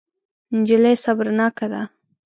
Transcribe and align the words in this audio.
نجلۍ 0.57 0.95
صبرناکه 1.03 1.65
ده. 1.71 1.81